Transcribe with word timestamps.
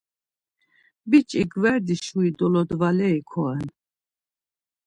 Biç̌i 1.09 1.41
gverdi 1.51 1.95
şuri 2.05 2.29
dolodvaleri 2.37 3.21
koren. 3.29 3.67